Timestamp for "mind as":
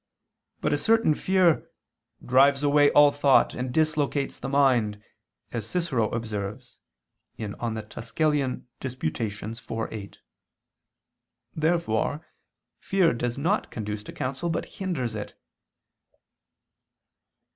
4.49-5.67